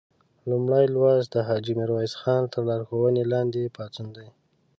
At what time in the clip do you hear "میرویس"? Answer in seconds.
1.79-2.13